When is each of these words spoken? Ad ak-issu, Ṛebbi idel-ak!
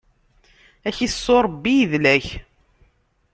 Ad 0.87 0.93
ak-issu, 0.95 1.35
Ṛebbi 1.45 1.73
idel-ak! 1.81 2.25